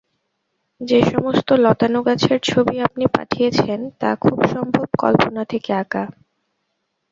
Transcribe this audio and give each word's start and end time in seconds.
যে 0.81 0.99
সমস্ত 1.11 1.49
লতানো 1.63 1.99
গাছের 2.03 2.39
ছবি 2.43 2.75
আপনি 2.79 3.05
পাঠিয়েছেন, 3.15 3.79
তা 3.99 4.09
খুব 4.15 4.37
সম্ভব 4.53 4.87
কল্পনা 4.99 5.41
থেকে 5.45 5.71
আঁকা। 5.73 6.03